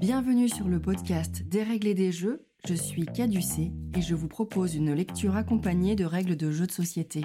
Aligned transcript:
Bienvenue 0.00 0.48
sur 0.48 0.68
le 0.68 0.80
podcast 0.80 1.44
et 1.52 1.94
des 1.94 2.12
jeux. 2.12 2.46
Je 2.66 2.74
suis 2.74 3.06
Caducée 3.06 3.72
et 3.96 4.02
je 4.02 4.14
vous 4.14 4.28
propose 4.28 4.74
une 4.74 4.92
lecture 4.92 5.36
accompagnée 5.36 5.94
de 5.94 6.04
règles 6.04 6.36
de 6.36 6.50
jeux 6.50 6.66
de 6.66 6.72
société. 6.72 7.24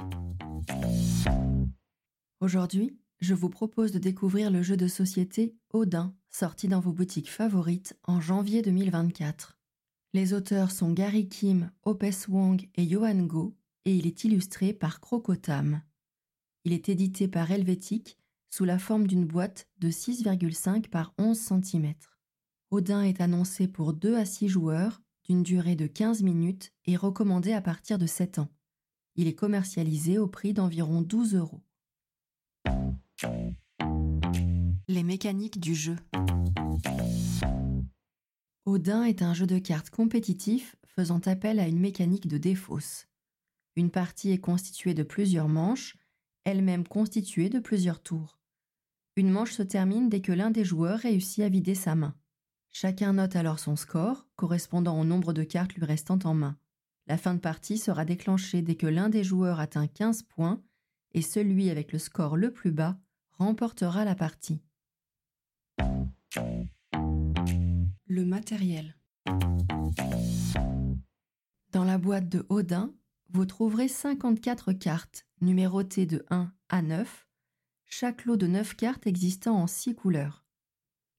Aujourd'hui, 2.39 2.97
je 3.19 3.33
vous 3.33 3.49
propose 3.49 3.91
de 3.91 3.99
découvrir 3.99 4.51
le 4.51 4.61
jeu 4.61 4.77
de 4.77 4.87
société 4.87 5.55
Odin, 5.73 6.13
sorti 6.29 6.67
dans 6.67 6.79
vos 6.79 6.93
boutiques 6.93 7.31
favorites 7.31 7.97
en 8.03 8.21
janvier 8.21 8.61
2024. 8.61 9.57
Les 10.13 10.33
auteurs 10.33 10.71
sont 10.71 10.91
Gary 10.91 11.27
Kim, 11.27 11.71
Opes 11.83 12.27
Wong 12.27 12.69
et 12.75 12.87
Johan 12.87 13.23
Go 13.23 13.55
et 13.85 13.95
il 13.95 14.05
est 14.05 14.23
illustré 14.23 14.73
par 14.73 14.99
Crocotam. 15.01 15.81
Il 16.65 16.73
est 16.73 16.89
édité 16.89 17.27
par 17.27 17.49
Helvétique 17.51 18.17
sous 18.49 18.65
la 18.65 18.79
forme 18.79 19.07
d'une 19.07 19.25
boîte 19.25 19.67
de 19.79 19.89
6,5 19.89 20.89
par 20.89 21.13
11 21.17 21.37
cm. 21.37 21.93
Odin 22.71 23.01
est 23.01 23.19
annoncé 23.19 23.67
pour 23.67 23.93
2 23.93 24.15
à 24.15 24.25
6 24.25 24.47
joueurs, 24.47 25.01
d'une 25.23 25.41
durée 25.41 25.75
de 25.75 25.87
15 25.87 26.21
minutes 26.21 26.71
et 26.85 26.95
recommandé 26.95 27.51
à 27.53 27.61
partir 27.61 27.97
de 27.97 28.05
7 28.05 28.37
ans. 28.37 28.49
Il 29.15 29.27
est 29.27 29.33
commercialisé 29.33 30.19
au 30.19 30.27
prix 30.27 30.53
d'environ 30.53 31.01
12 31.01 31.33
euros. 31.33 31.61
Les 34.87 35.03
mécaniques 35.03 35.59
du 35.59 35.73
jeu. 35.73 35.95
Odin 38.65 39.03
est 39.03 39.23
un 39.23 39.33
jeu 39.33 39.47
de 39.47 39.57
cartes 39.57 39.89
compétitif 39.89 40.75
faisant 40.85 41.21
appel 41.25 41.59
à 41.59 41.67
une 41.67 41.79
mécanique 41.79 42.27
de 42.27 42.37
défausse. 42.37 43.07
Une 43.75 43.89
partie 43.89 44.31
est 44.31 44.39
constituée 44.39 44.93
de 44.93 45.03
plusieurs 45.03 45.47
manches, 45.47 45.97
elle-même 46.43 46.87
constituée 46.87 47.49
de 47.49 47.59
plusieurs 47.59 48.03
tours. 48.03 48.39
Une 49.15 49.31
manche 49.31 49.53
se 49.53 49.63
termine 49.63 50.07
dès 50.07 50.21
que 50.21 50.31
l'un 50.31 50.51
des 50.51 50.63
joueurs 50.63 50.99
réussit 50.99 51.43
à 51.43 51.49
vider 51.49 51.75
sa 51.75 51.95
main. 51.95 52.15
Chacun 52.71 53.13
note 53.13 53.35
alors 53.35 53.59
son 53.59 53.75
score, 53.75 54.27
correspondant 54.35 54.99
au 54.99 55.03
nombre 55.03 55.33
de 55.33 55.43
cartes 55.43 55.73
lui 55.73 55.85
restant 55.85 56.19
en 56.23 56.33
main. 56.33 56.57
La 57.07 57.17
fin 57.17 57.33
de 57.33 57.39
partie 57.39 57.77
sera 57.77 58.05
déclenchée 58.05 58.61
dès 58.61 58.75
que 58.75 58.87
l'un 58.87 59.09
des 59.09 59.23
joueurs 59.23 59.59
atteint 59.59 59.87
15 59.87 60.23
points 60.23 60.61
et 61.13 61.21
celui 61.21 61.69
avec 61.69 61.91
le 61.91 61.99
score 61.99 62.37
le 62.37 62.51
plus 62.51 62.71
bas 62.71 62.97
remportera 63.31 64.05
la 64.05 64.15
partie. 64.15 64.61
Le 68.05 68.25
matériel. 68.25 68.95
Dans 71.71 71.83
la 71.83 71.97
boîte 71.97 72.29
de 72.29 72.45
Odin, 72.49 72.93
vous 73.29 73.45
trouverez 73.45 73.87
54 73.87 74.73
cartes 74.73 75.25
numérotées 75.41 76.05
de 76.05 76.25
1 76.29 76.51
à 76.69 76.81
9, 76.81 77.27
chaque 77.85 78.25
lot 78.25 78.37
de 78.37 78.47
9 78.47 78.75
cartes 78.75 79.07
existant 79.07 79.55
en 79.55 79.67
6 79.67 79.95
couleurs. 79.95 80.45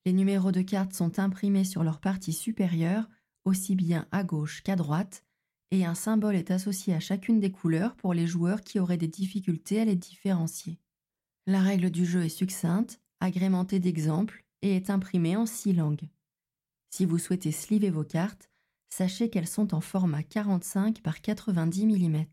Les 0.07 0.13
numéros 0.13 0.53
de 0.53 0.63
cartes 0.63 0.95
sont 0.95 1.19
imprimés 1.19 1.65
sur 1.65 1.85
leur 1.85 2.01
partie 2.01 2.33
supérieure, 2.33 3.09
aussi 3.45 3.75
bien 3.77 4.07
à 4.11 4.25
gauche 4.25 4.63
qu'à 4.63 4.77
droite, 4.77 5.25
et 5.71 5.85
un 5.85 5.95
symbole 5.95 6.37
est 6.37 6.51
associé 6.51 6.95
à 6.95 7.01
chacune 7.01 7.39
des 7.39 7.53
couleurs 7.53 7.95
pour 7.97 8.15
les 8.15 8.27
joueurs 8.27 8.63
qui 8.63 8.79
auraient 8.81 8.97
des 8.97 9.09
difficultés 9.09 9.81
à 9.81 9.85
les 9.85 9.97
différencier. 9.97 10.81
La 11.47 11.61
règle 11.61 11.91
du 11.91 12.05
jeu 12.05 12.25
est 12.25 12.29
succincte, 12.29 13.01
agrémentée 13.21 13.79
d'exemples 13.79 14.45
et 14.63 14.75
est 14.77 14.91
imprimée 14.91 15.37
en 15.37 15.47
six 15.47 15.73
langues. 15.73 16.09
Si 16.91 17.07
vous 17.07 17.19
souhaitez 17.19 17.53
sliver 17.53 17.91
vos 17.91 18.05
cartes, 18.05 18.51
sachez 18.89 19.31
qu'elles 19.31 19.47
sont 19.47 19.75
en 19.75 19.81
format 19.81 20.23
45 20.23 21.03
par 21.03 21.21
90 21.21 21.87
mm. 21.87 22.25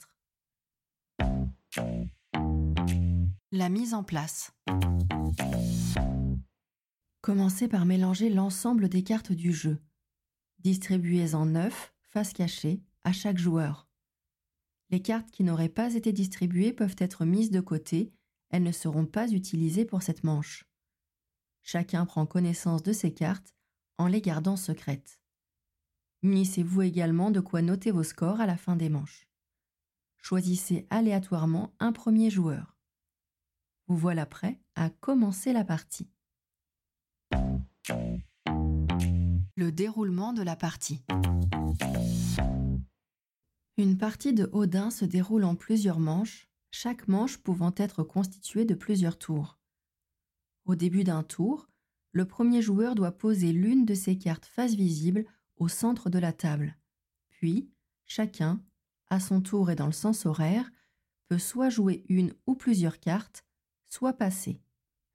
La 3.52 3.70
mise 3.70 3.94
en 3.94 4.04
place. 4.04 4.52
Commencez 7.28 7.68
par 7.68 7.86
mélanger 7.86 8.30
l'ensemble 8.30 8.88
des 8.88 9.04
cartes 9.04 9.34
du 9.34 9.52
jeu. 9.52 9.82
Distribuez-en 10.60 11.46
9, 11.46 11.94
face 12.04 12.32
cachée, 12.32 12.82
à 13.04 13.12
chaque 13.12 13.38
joueur. 13.38 13.90
Les 14.92 15.02
cartes 15.02 15.30
qui 15.32 15.44
n'auraient 15.44 15.68
pas 15.68 15.94
été 15.96 16.14
distribuées 16.14 16.72
peuvent 16.72 16.96
être 17.00 17.26
mises 17.26 17.52
de 17.52 17.60
côté, 17.60 18.14
elles 18.50 18.64
ne 18.64 18.72
seront 18.72 19.06
pas 19.06 19.30
utilisées 19.30 19.84
pour 19.84 20.04
cette 20.04 20.24
manche. 20.24 20.64
Chacun 21.64 22.06
prend 22.06 22.26
connaissance 22.26 22.82
de 22.82 22.94
ces 22.94 23.14
cartes 23.14 23.58
en 23.98 24.08
les 24.08 24.22
gardant 24.22 24.56
secrètes. 24.56 25.20
Munissez-vous 26.24 26.84
également 26.84 27.30
de 27.30 27.42
quoi 27.42 27.62
noter 27.62 27.92
vos 27.92 28.04
scores 28.04 28.40
à 28.40 28.46
la 28.46 28.56
fin 28.56 28.78
des 28.78 28.88
manches. 28.88 29.28
Choisissez 30.16 30.88
aléatoirement 30.90 31.76
un 31.80 31.92
premier 31.92 32.30
joueur. 32.30 32.78
Vous 33.88 33.98
voilà 33.98 34.26
prêt 34.26 34.62
à 34.76 34.90
commencer 34.90 35.52
la 35.52 35.66
partie. 35.66 36.10
Le 37.90 39.72
déroulement 39.72 40.34
de 40.34 40.42
la 40.42 40.56
partie. 40.56 41.04
Une 43.78 43.98
partie 43.98 44.34
de 44.34 44.50
Odin 44.52 44.90
se 44.90 45.06
déroule 45.06 45.44
en 45.44 45.56
plusieurs 45.56 46.00
manches, 46.00 46.50
chaque 46.72 47.08
manche 47.08 47.38
pouvant 47.38 47.74
être 47.78 48.04
constituée 48.04 48.66
de 48.66 48.74
plusieurs 48.74 49.18
tours. 49.18 49.58
Au 50.66 50.76
début 50.76 51.04
d'un 51.04 51.24
tour, 51.24 51.70
le 52.12 52.26
premier 52.26 52.62
joueur 52.62 52.96
doit 52.96 53.12
poser 53.12 53.54
l'une 53.54 53.86
de 53.86 53.94
ses 53.94 54.18
cartes 54.18 54.46
face 54.46 54.74
visible 54.74 55.26
au 55.58 55.68
centre 55.68 56.10
de 56.10 56.20
la 56.20 56.34
table. 56.34 56.76
Puis, 57.30 57.70
chacun, 58.06 58.62
à 59.10 59.20
son 59.20 59.42
tour 59.42 59.70
et 59.72 59.76
dans 59.76 59.86
le 59.86 59.92
sens 59.92 60.26
horaire, 60.26 60.70
peut 61.30 61.38
soit 61.38 61.70
jouer 61.70 62.04
une 62.10 62.34
ou 62.48 62.56
plusieurs 62.56 63.00
cartes, 63.00 63.46
soit 63.90 64.14
passer. 64.14 64.62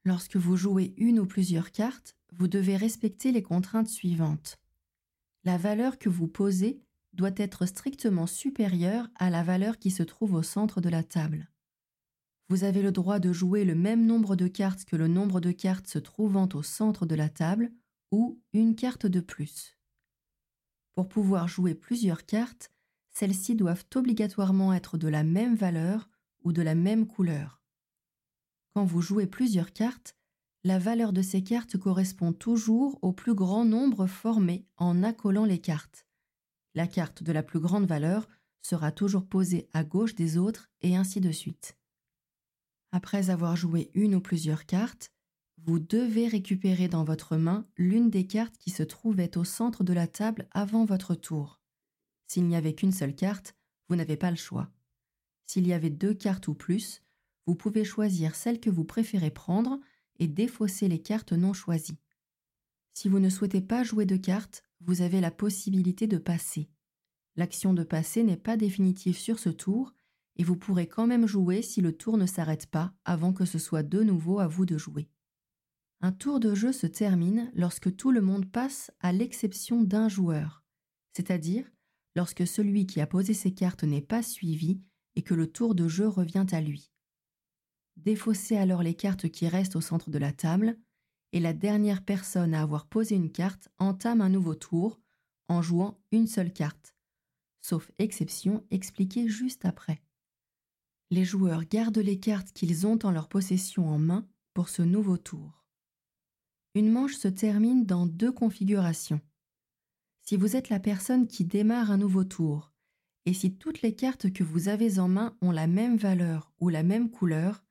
Lorsque 0.05 0.37
vous 0.37 0.57
jouez 0.57 0.93
une 0.97 1.19
ou 1.19 1.25
plusieurs 1.25 1.71
cartes, 1.71 2.15
vous 2.37 2.47
devez 2.47 2.77
respecter 2.77 3.31
les 3.31 3.43
contraintes 3.43 3.89
suivantes. 3.89 4.59
La 5.43 5.57
valeur 5.57 5.97
que 5.97 6.09
vous 6.09 6.27
posez 6.27 6.81
doit 7.13 7.31
être 7.35 7.65
strictement 7.65 8.27
supérieure 8.27 9.07
à 9.15 9.29
la 9.29 9.43
valeur 9.43 9.77
qui 9.77 9.91
se 9.91 10.03
trouve 10.03 10.33
au 10.33 10.43
centre 10.43 10.81
de 10.81 10.89
la 10.89 11.03
table. 11.03 11.49
Vous 12.49 12.63
avez 12.63 12.81
le 12.81 12.91
droit 12.91 13.19
de 13.19 13.31
jouer 13.31 13.65
le 13.65 13.75
même 13.75 14.05
nombre 14.05 14.35
de 14.35 14.47
cartes 14.47 14.85
que 14.85 14.95
le 14.95 15.07
nombre 15.07 15.39
de 15.39 15.51
cartes 15.51 15.87
se 15.87 15.99
trouvant 15.99 16.49
au 16.53 16.63
centre 16.63 17.05
de 17.05 17.15
la 17.15 17.29
table 17.29 17.71
ou 18.11 18.41
une 18.53 18.75
carte 18.75 19.05
de 19.05 19.19
plus. 19.19 19.77
Pour 20.95 21.07
pouvoir 21.07 21.47
jouer 21.47 21.73
plusieurs 21.73 22.25
cartes, 22.25 22.71
celles-ci 23.11 23.55
doivent 23.55 23.85
obligatoirement 23.95 24.73
être 24.73 24.97
de 24.97 25.07
la 25.07 25.23
même 25.23 25.55
valeur 25.55 26.09
ou 26.43 26.51
de 26.51 26.61
la 26.61 26.75
même 26.75 27.07
couleur. 27.07 27.61
Quand 28.73 28.85
vous 28.85 29.01
jouez 29.01 29.27
plusieurs 29.27 29.71
cartes, 29.71 30.15
la 30.63 30.79
valeur 30.79 31.11
de 31.11 31.21
ces 31.21 31.43
cartes 31.43 31.77
correspond 31.77 32.31
toujours 32.31 32.97
au 33.01 33.11
plus 33.11 33.33
grand 33.33 33.65
nombre 33.65 34.07
formé 34.07 34.65
en 34.77 35.03
accolant 35.03 35.45
les 35.45 35.59
cartes. 35.59 36.07
La 36.73 36.87
carte 36.87 37.21
de 37.21 37.31
la 37.31 37.43
plus 37.43 37.59
grande 37.59 37.85
valeur 37.85 38.27
sera 38.61 38.91
toujours 38.91 39.25
posée 39.25 39.69
à 39.73 39.83
gauche 39.83 40.15
des 40.15 40.37
autres 40.37 40.69
et 40.81 40.95
ainsi 40.95 41.19
de 41.19 41.31
suite. 41.31 41.77
Après 42.91 43.29
avoir 43.29 43.55
joué 43.55 43.91
une 43.93 44.15
ou 44.15 44.21
plusieurs 44.21 44.65
cartes, 44.65 45.11
vous 45.65 45.79
devez 45.79 46.27
récupérer 46.27 46.87
dans 46.87 47.03
votre 47.03 47.35
main 47.35 47.67
l'une 47.77 48.09
des 48.09 48.25
cartes 48.25 48.57
qui 48.57 48.69
se 48.69 48.83
trouvait 48.83 49.37
au 49.37 49.43
centre 49.43 49.83
de 49.83 49.93
la 49.93 50.07
table 50.07 50.47
avant 50.51 50.85
votre 50.85 51.15
tour. 51.15 51.59
S'il 52.27 52.47
n'y 52.47 52.55
avait 52.55 52.73
qu'une 52.73 52.91
seule 52.91 53.15
carte, 53.15 53.55
vous 53.89 53.95
n'avez 53.95 54.17
pas 54.17 54.31
le 54.31 54.37
choix. 54.37 54.71
S'il 55.45 55.67
y 55.67 55.73
avait 55.73 55.89
deux 55.89 56.13
cartes 56.13 56.47
ou 56.47 56.53
plus, 56.53 57.03
vous 57.45 57.55
pouvez 57.55 57.83
choisir 57.83 58.35
celle 58.35 58.59
que 58.59 58.69
vous 58.69 58.85
préférez 58.85 59.31
prendre 59.31 59.79
et 60.19 60.27
défausser 60.27 60.87
les 60.87 61.01
cartes 61.01 61.33
non 61.33 61.53
choisies. 61.53 61.99
Si 62.93 63.09
vous 63.09 63.19
ne 63.19 63.29
souhaitez 63.29 63.61
pas 63.61 63.83
jouer 63.83 64.05
de 64.05 64.17
cartes, 64.17 64.63
vous 64.81 65.01
avez 65.01 65.21
la 65.21 65.31
possibilité 65.31 66.07
de 66.07 66.17
passer. 66.17 66.69
L'action 67.35 67.73
de 67.73 67.83
passer 67.83 68.23
n'est 68.23 68.37
pas 68.37 68.57
définitive 68.57 69.17
sur 69.17 69.39
ce 69.39 69.49
tour 69.49 69.93
et 70.35 70.43
vous 70.43 70.55
pourrez 70.55 70.87
quand 70.87 71.07
même 71.07 71.27
jouer 71.27 71.61
si 71.61 71.81
le 71.81 71.95
tour 71.95 72.17
ne 72.17 72.25
s'arrête 72.25 72.67
pas 72.67 72.93
avant 73.05 73.33
que 73.33 73.45
ce 73.45 73.59
soit 73.59 73.83
de 73.83 74.03
nouveau 74.03 74.39
à 74.39 74.47
vous 74.47 74.65
de 74.65 74.77
jouer. 74.77 75.09
Un 76.01 76.11
tour 76.11 76.39
de 76.39 76.53
jeu 76.53 76.71
se 76.71 76.87
termine 76.87 77.51
lorsque 77.55 77.95
tout 77.95 78.11
le 78.11 78.21
monde 78.21 78.51
passe 78.51 78.91
à 78.99 79.13
l'exception 79.13 79.83
d'un 79.83 80.09
joueur, 80.09 80.63
c'est-à-dire 81.13 81.65
lorsque 82.15 82.45
celui 82.45 82.85
qui 82.85 82.99
a 83.01 83.07
posé 83.07 83.33
ses 83.33 83.53
cartes 83.53 83.83
n'est 83.83 84.01
pas 84.01 84.21
suivi 84.21 84.81
et 85.15 85.21
que 85.21 85.33
le 85.33 85.47
tour 85.47 85.75
de 85.75 85.87
jeu 85.87 86.07
revient 86.07 86.45
à 86.51 86.61
lui. 86.61 86.92
Défaussez 87.97 88.57
alors 88.57 88.83
les 88.83 88.95
cartes 88.95 89.29
qui 89.29 89.47
restent 89.47 89.75
au 89.75 89.81
centre 89.81 90.09
de 90.09 90.17
la 90.17 90.33
table, 90.33 90.77
et 91.31 91.39
la 91.39 91.53
dernière 91.53 92.03
personne 92.03 92.53
à 92.53 92.61
avoir 92.61 92.85
posé 92.85 93.15
une 93.15 93.31
carte 93.31 93.69
entame 93.79 94.21
un 94.21 94.29
nouveau 94.29 94.55
tour 94.55 94.99
en 95.47 95.61
jouant 95.61 95.99
une 96.11 96.27
seule 96.27 96.53
carte, 96.53 96.95
sauf 97.61 97.91
exception 97.97 98.65
expliquée 98.69 99.27
juste 99.27 99.65
après. 99.65 100.01
Les 101.09 101.25
joueurs 101.25 101.65
gardent 101.65 101.97
les 101.97 102.19
cartes 102.19 102.51
qu'ils 102.53 102.85
ont 102.87 102.99
en 103.03 103.11
leur 103.11 103.29
possession 103.29 103.89
en 103.89 103.97
main 103.97 104.27
pour 104.53 104.69
ce 104.69 104.81
nouveau 104.81 105.17
tour. 105.17 105.65
Une 106.75 106.91
manche 106.91 107.15
se 107.15 107.27
termine 107.27 107.85
dans 107.85 108.07
deux 108.07 108.31
configurations. 108.31 109.21
Si 110.21 110.37
vous 110.37 110.55
êtes 110.55 110.69
la 110.69 110.79
personne 110.79 111.27
qui 111.27 111.45
démarre 111.45 111.91
un 111.91 111.97
nouveau 111.97 112.23
tour, 112.23 112.71
et 113.25 113.33
si 113.33 113.55
toutes 113.55 113.81
les 113.81 113.95
cartes 113.95 114.31
que 114.31 114.43
vous 114.43 114.69
avez 114.69 114.99
en 114.99 115.07
main 115.07 115.37
ont 115.41 115.51
la 115.51 115.67
même 115.67 115.97
valeur 115.97 116.51
ou 116.59 116.69
la 116.69 116.83
même 116.83 117.09
couleur, 117.09 117.62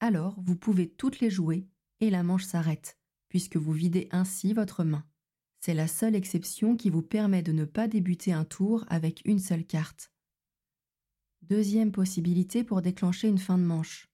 alors 0.00 0.40
vous 0.40 0.56
pouvez 0.56 0.88
toutes 0.88 1.20
les 1.20 1.30
jouer 1.30 1.66
et 2.00 2.10
la 2.10 2.22
manche 2.22 2.44
s'arrête, 2.44 2.96
puisque 3.28 3.56
vous 3.56 3.72
videz 3.72 4.08
ainsi 4.10 4.52
votre 4.52 4.84
main. 4.84 5.04
C'est 5.60 5.74
la 5.74 5.88
seule 5.88 6.14
exception 6.14 6.76
qui 6.76 6.90
vous 6.90 7.02
permet 7.02 7.42
de 7.42 7.52
ne 7.52 7.64
pas 7.64 7.88
débuter 7.88 8.32
un 8.32 8.44
tour 8.44 8.84
avec 8.88 9.22
une 9.24 9.40
seule 9.40 9.64
carte. 9.64 10.12
Deuxième 11.42 11.92
possibilité 11.92 12.62
pour 12.62 12.82
déclencher 12.82 13.28
une 13.28 13.38
fin 13.38 13.58
de 13.58 13.64
manche. 13.64 14.08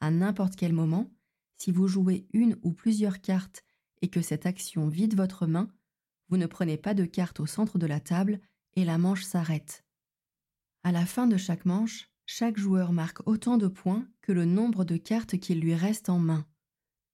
À 0.00 0.10
n'importe 0.10 0.56
quel 0.56 0.72
moment, 0.72 1.10
si 1.56 1.70
vous 1.70 1.88
jouez 1.88 2.26
une 2.32 2.56
ou 2.62 2.72
plusieurs 2.72 3.20
cartes 3.20 3.64
et 4.00 4.08
que 4.08 4.22
cette 4.22 4.46
action 4.46 4.88
vide 4.88 5.16
votre 5.16 5.46
main, 5.46 5.68
vous 6.28 6.36
ne 6.36 6.46
prenez 6.46 6.76
pas 6.76 6.94
de 6.94 7.04
carte 7.04 7.40
au 7.40 7.46
centre 7.46 7.78
de 7.78 7.86
la 7.86 8.00
table 8.00 8.40
et 8.74 8.84
la 8.84 8.98
manche 8.98 9.24
s'arrête. 9.24 9.84
À 10.84 10.92
la 10.92 11.06
fin 11.06 11.26
de 11.26 11.36
chaque 11.36 11.64
manche, 11.64 12.10
chaque 12.30 12.58
joueur 12.58 12.92
marque 12.92 13.26
autant 13.26 13.56
de 13.56 13.68
points 13.68 14.06
que 14.20 14.32
le 14.32 14.44
nombre 14.44 14.84
de 14.84 14.98
cartes 14.98 15.38
qu'il 15.38 15.60
lui 15.60 15.74
reste 15.74 16.10
en 16.10 16.18
main. 16.18 16.44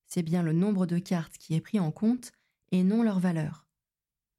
C'est 0.07 0.25
bien 0.25 0.43
le 0.43 0.53
nombre 0.53 0.87
de 0.87 0.99
cartes 0.99 1.39
qui 1.39 1.55
est 1.55 1.61
pris 1.61 1.79
en 1.79 1.93
compte 1.93 2.33
et 2.73 2.83
non 2.83 3.05
leur 3.05 3.21
valeur. 3.21 3.65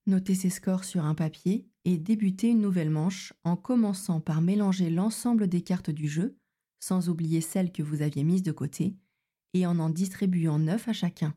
Notez 0.05 0.35
ces 0.35 0.49
scores 0.49 0.83
sur 0.83 1.05
un 1.05 1.15
papier 1.15 1.65
et 1.85 1.97
débutez 1.97 2.49
une 2.49 2.59
nouvelle 2.59 2.89
manche 2.89 3.31
en 3.45 3.55
commençant 3.55 4.19
par 4.19 4.41
mélanger 4.41 4.89
l'ensemble 4.89 5.47
des 5.47 5.61
cartes 5.61 5.91
du 5.91 6.09
jeu, 6.09 6.35
sans 6.81 7.07
oublier 7.07 7.39
celles 7.39 7.71
que 7.71 7.81
vous 7.81 8.01
aviez 8.01 8.25
mises 8.25 8.43
de 8.43 8.51
côté, 8.51 8.97
et 9.53 9.65
en 9.65 9.79
en 9.79 9.89
distribuant 9.89 10.59
neuf 10.59 10.89
à 10.89 10.93
chacun. 10.93 11.33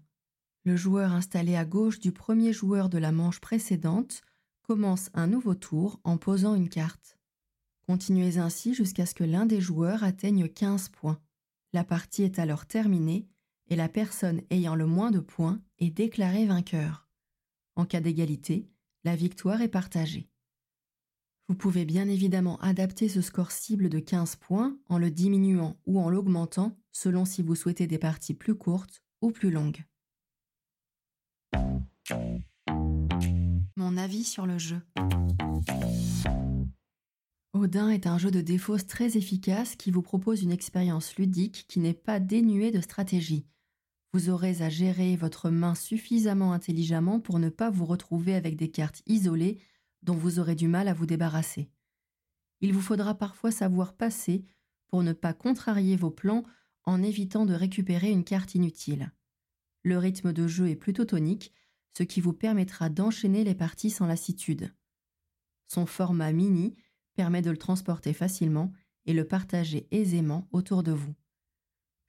Le 0.65 0.75
joueur 0.75 1.13
installé 1.13 1.55
à 1.55 1.65
gauche 1.65 2.01
du 2.01 2.11
premier 2.11 2.53
joueur 2.53 2.89
de 2.89 2.99
la 2.99 3.13
manche 3.13 3.39
précédente 3.39 4.21
commence 4.63 5.11
un 5.15 5.29
nouveau 5.29 5.55
tour 5.55 6.01
en 6.03 6.19
posant 6.19 6.57
une 6.57 6.69
carte. 6.69 7.18
Continuez 7.89 8.37
ainsi 8.37 8.75
jusqu'à 8.75 9.07
ce 9.07 9.15
que 9.15 9.25
l'un 9.25 9.47
des 9.47 9.63
joueurs 9.63 10.05
atteigne 10.05 10.47
15 10.47 10.91
points. 10.91 11.19
La 11.73 11.85
partie 11.85 12.23
est 12.23 12.39
alors 12.39 12.67
terminée 12.67 13.27
et 13.69 13.77
la 13.77 13.89
personne 13.89 14.43
ayant 14.51 14.75
le 14.75 14.85
moins 14.85 15.11
de 15.11 15.21
points 15.21 15.59
est 15.79 15.89
déclarée 15.89 16.45
vainqueur. 16.45 17.09
En 17.77 17.87
cas 17.87 18.01
d'égalité, 18.01 18.69
la 19.05 19.17
victoire 19.17 19.63
est 19.63 19.69
partagée. 19.69 20.29
Vous 21.49 21.55
pouvez 21.55 21.87
bien 21.87 22.09
évidemment 22.09 22.61
adapter 22.61 23.09
ce 23.09 23.23
score 23.23 23.53
cible 23.53 23.89
de 23.89 24.01
15 24.01 24.37
points 24.37 24.77
en 24.91 24.99
le 24.99 25.11
diminuant 25.11 25.81
ou 25.87 25.99
en 25.99 26.11
l'augmentant 26.11 26.77
selon 26.93 27.25
si 27.25 27.43
vous 27.43 27.55
souhaitez 27.55 27.87
des 27.87 27.97
parties 27.97 28.35
plus 28.35 28.55
courtes 28.55 29.03
ou 29.23 29.31
plus 29.31 29.51
longues. 29.51 29.83
Mon 33.77 33.97
avis 33.97 34.25
sur 34.25 34.45
le 34.45 34.59
jeu. 34.59 34.83
Odin 37.55 37.89
est 37.89 38.07
un 38.07 38.19
jeu 38.19 38.31
de 38.31 38.41
défausse 38.41 38.87
très 38.87 39.17
efficace 39.17 39.75
qui 39.75 39.91
vous 39.91 40.03
propose 40.03 40.43
une 40.43 40.53
expérience 40.53 41.17
ludique 41.17 41.65
qui 41.67 41.81
n'est 41.81 41.95
pas 41.95 42.21
dénuée 42.21 42.71
de 42.71 42.81
stratégie. 42.81 43.47
Vous 44.13 44.29
aurez 44.29 44.63
à 44.63 44.69
gérer 44.69 45.17
votre 45.17 45.51
main 45.51 45.75
suffisamment 45.75 46.53
intelligemment 46.53 47.21
pour 47.21 47.39
ne 47.39 47.49
pas 47.49 47.71
vous 47.71 47.87
retrouver 47.87 48.35
avec 48.35 48.57
des 48.57 48.71
cartes 48.71 49.03
isolées 49.07 49.61
dont 50.03 50.15
vous 50.15 50.39
aurez 50.39 50.55
du 50.55 50.69
mal 50.69 50.89
à 50.89 50.95
vous 50.95 51.07
débarrasser. 51.07 51.71
Il 52.61 52.73
vous 52.73 52.81
faudra 52.81 53.15
parfois 53.15 53.51
savoir 53.51 53.95
passer 53.97 54.45
pour 54.89 55.03
ne 55.03 55.13
pas 55.13 55.33
contrarier 55.33 55.97
vos 55.97 56.11
plans 56.11 56.45
en 56.85 57.03
évitant 57.03 57.47
de 57.47 57.55
récupérer 57.55 58.11
une 58.11 58.25
carte 58.25 58.55
inutile. 58.55 59.13
Le 59.83 59.99
rythme 59.99 60.33
de 60.33 60.47
jeu 60.47 60.69
est 60.69 60.77
plutôt 60.77 61.05
tonique, 61.05 61.53
ce 61.97 62.03
qui 62.03 62.21
vous 62.21 62.33
permettra 62.33 62.89
d'enchaîner 62.89 63.45
les 63.45 63.55
parties 63.55 63.91
sans 63.91 64.07
lassitude. 64.07 64.75
Son 65.67 65.87
format 65.87 66.33
mini 66.33 66.77
permet 67.19 67.43
de 67.43 67.51
le 67.51 67.57
transporter 67.57 68.13
facilement 68.13 68.73
et 69.05 69.13
le 69.13 69.27
partager 69.27 69.89
aisément 69.91 70.47
autour 70.53 70.85
de 70.85 70.93
vous. 70.93 71.17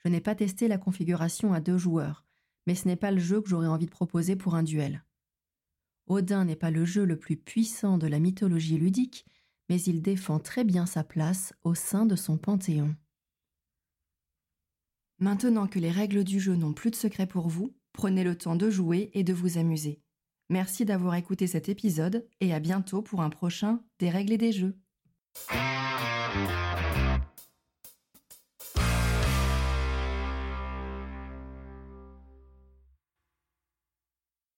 Je 0.03 0.07
n'ai 0.07 0.21
pas 0.21 0.35
testé 0.35 0.67
la 0.67 0.77
configuration 0.77 1.51
à 1.51 1.61
deux 1.61 1.79
joueurs, 1.79 2.27
mais 2.67 2.75
ce 2.75 2.87
n'est 2.87 2.95
pas 2.95 3.09
le 3.09 3.17
jeu 3.17 3.41
que 3.41 3.49
j'aurais 3.49 3.65
envie 3.65 3.87
de 3.87 3.91
proposer 3.91 4.35
pour 4.35 4.53
un 4.53 4.61
duel. 4.61 5.03
Odin 6.05 6.45
n'est 6.45 6.55
pas 6.55 6.69
le 6.69 6.85
jeu 6.85 7.05
le 7.05 7.17
plus 7.17 7.37
puissant 7.37 7.97
de 7.97 8.05
la 8.05 8.19
mythologie 8.19 8.77
ludique, 8.77 9.25
mais 9.67 9.81
il 9.81 10.03
défend 10.03 10.37
très 10.37 10.63
bien 10.63 10.85
sa 10.85 11.03
place 11.03 11.55
au 11.63 11.73
sein 11.73 12.05
de 12.05 12.15
son 12.15 12.37
panthéon. 12.37 12.95
Maintenant 15.17 15.65
que 15.65 15.79
les 15.79 15.89
règles 15.89 16.23
du 16.23 16.39
jeu 16.39 16.53
n'ont 16.53 16.73
plus 16.73 16.91
de 16.91 16.95
secret 16.95 17.25
pour 17.25 17.47
vous, 17.47 17.75
prenez 17.93 18.23
le 18.23 18.37
temps 18.37 18.55
de 18.55 18.69
jouer 18.69 19.09
et 19.15 19.23
de 19.23 19.33
vous 19.33 19.57
amuser. 19.57 20.03
Merci 20.49 20.85
d'avoir 20.85 21.15
écouté 21.15 21.47
cet 21.47 21.67
épisode 21.67 22.27
et 22.41 22.53
à 22.53 22.59
bientôt 22.59 23.01
pour 23.01 23.23
un 23.23 23.31
prochain 23.31 23.81
Des 23.97 24.11
règles 24.11 24.33
et 24.33 24.37
des 24.37 24.51
jeux. 24.51 24.77
Música 25.35 26.68